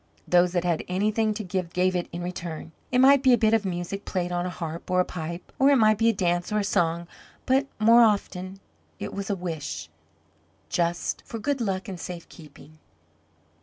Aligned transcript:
Those 0.27 0.53
that 0.53 0.63
had 0.63 0.83
anything 0.87 1.31
to 1.35 1.43
give 1.43 1.73
gave 1.73 1.95
it 1.95 2.09
in 2.11 2.23
return. 2.23 2.71
It 2.91 2.97
might 2.97 3.21
be 3.21 3.33
a 3.33 3.37
bit 3.37 3.53
of 3.53 3.63
music 3.65 4.03
played 4.03 4.31
on 4.31 4.47
a 4.47 4.49
harp 4.49 4.89
or 4.89 4.99
a 4.99 5.05
pipe, 5.05 5.51
or 5.59 5.69
it 5.69 5.75
might 5.75 5.99
be 5.99 6.09
a 6.09 6.11
dance 6.11 6.51
or 6.51 6.57
a 6.57 6.63
song; 6.63 7.07
but 7.45 7.67
more 7.77 8.01
often 8.01 8.59
it 8.97 9.13
was 9.13 9.29
a 9.29 9.35
wish, 9.35 9.89
just, 10.69 11.21
for 11.23 11.37
good 11.37 11.61
luck 11.61 11.87
and 11.87 11.99
safekeeping. 11.99 12.79